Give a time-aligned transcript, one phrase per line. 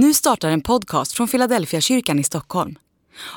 [0.00, 2.78] Nu startar en podcast från Philadelphia kyrkan i Stockholm.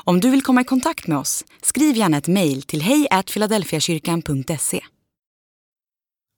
[0.04, 4.80] Om du vill komma i kontakt med oss, skriv gärna ett mejl till hejfiladelfiakyrkan.se.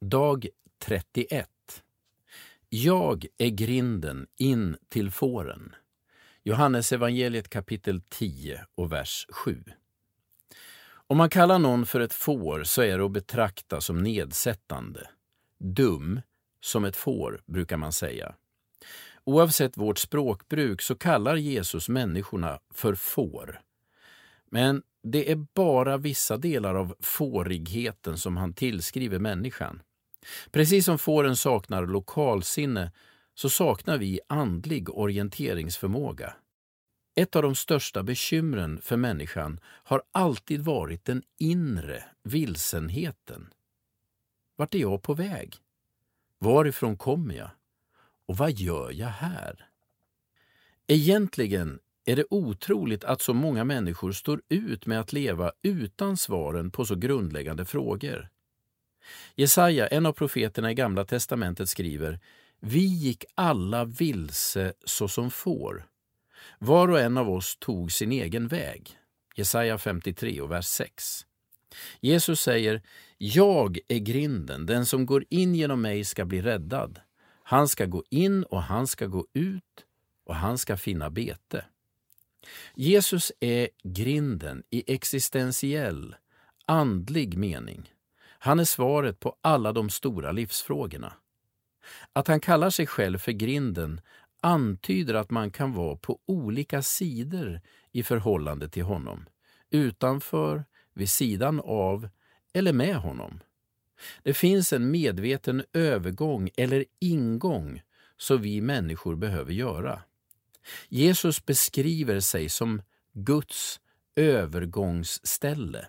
[0.04, 0.46] Dag
[0.84, 1.48] 31
[2.68, 5.75] Jag är grinden in till fåren.
[6.43, 9.64] Johannes evangeliet kapitel 10 och vers 7.
[11.06, 15.09] Om man kallar någon för ett får så är det att betrakta som nedsättande.
[15.59, 16.20] Dum
[16.61, 18.34] som ett får, brukar man säga.
[19.27, 23.61] Oavsett vårt språkbruk så kallar Jesus människorna för får.
[24.50, 29.82] Men det är bara vissa delar av fårigheten som han tillskriver människan.
[30.50, 32.92] Precis som fåren saknar lokalsinne
[33.34, 36.34] så saknar vi andlig orienteringsförmåga.
[37.16, 43.52] Ett av de största bekymren för människan har alltid varit den inre vilsenheten.
[44.56, 45.56] Vart är jag på väg?
[46.38, 47.50] Varifrån kommer jag?
[48.27, 49.69] Och vad gör jag här?
[50.87, 56.70] Egentligen är det otroligt att så många människor står ut med att leva utan svaren
[56.70, 58.28] på så grundläggande frågor.
[59.34, 62.20] Jesaja, en av profeterna i Gamla testamentet, skriver
[62.61, 65.86] Vi gick alla vilse såsom får.
[66.59, 68.98] Var och en av oss tog sin egen väg.
[69.36, 71.27] Jesaja 53 och vers 6.
[72.00, 72.83] Jesus säger
[73.19, 77.00] Jag är grinden, den som går in genom mig ska bli räddad.
[77.47, 79.84] Han ska gå in och han ska gå ut
[80.25, 81.64] och han ska finna bete.
[82.75, 86.17] Jesus är grinden i existentiell,
[86.67, 87.92] andlig mening.
[88.39, 91.12] Han är svaret på alla de stora livsfrågorna.
[92.12, 94.00] Att han kallar sig själv för grinden
[94.41, 97.61] antyder att man kan vara på olika sidor
[97.92, 99.27] i förhållande till honom.
[99.70, 102.09] Utanför, vid sidan av
[102.53, 103.41] eller med honom.
[104.23, 107.83] Det finns en medveten övergång eller ingång
[108.17, 110.03] som vi människor behöver göra.
[110.89, 113.81] Jesus beskriver sig som Guds
[114.17, 115.87] övergångsställe.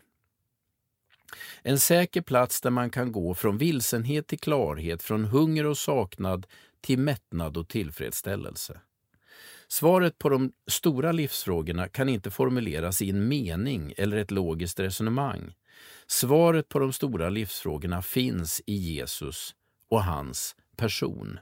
[1.61, 6.47] En säker plats där man kan gå från vilsenhet till klarhet, från hunger och saknad
[6.81, 8.79] till mättnad och tillfredsställelse.
[9.67, 15.53] Svaret på de stora livsfrågorna kan inte formuleras i en mening eller ett logiskt resonemang.
[16.07, 19.55] Svaret på de stora livsfrågorna finns i Jesus
[19.89, 21.39] och hans person.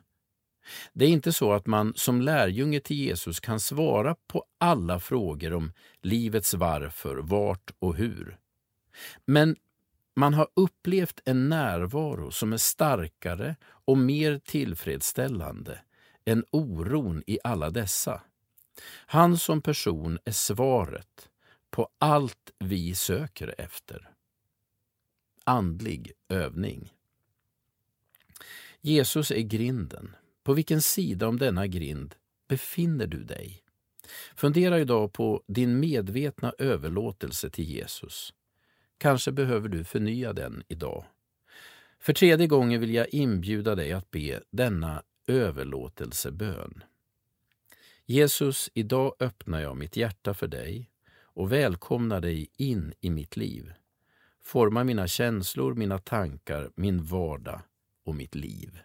[0.94, 5.53] Det är inte så att man som lärjunge till Jesus kan svara på alla frågor
[5.53, 8.38] om livets varför, vart och hur.
[9.25, 9.55] Men
[10.16, 13.55] man har upplevt en närvaro som är starkare
[13.85, 15.79] och mer tillfredsställande
[16.25, 18.22] än oron i alla dessa.
[19.06, 21.29] Han som person är svaret
[21.69, 24.13] på allt vi söker efter
[25.44, 26.94] andlig övning.
[28.81, 30.16] Jesus är grinden.
[30.44, 32.16] På vilken sida om denna grind
[32.47, 33.63] befinner du dig?
[34.35, 38.34] Fundera idag på din medvetna överlåtelse till Jesus.
[38.97, 41.05] Kanske behöver du förnya den idag.
[42.00, 46.84] För tredje gången vill jag inbjuda dig att be denna överlåtelsebön.
[48.06, 53.73] Jesus, idag öppnar jag mitt hjärta för dig och välkomnar dig in i mitt liv
[54.44, 57.61] forma mina känslor, mina tankar, min vardag
[58.06, 58.79] och mitt liv.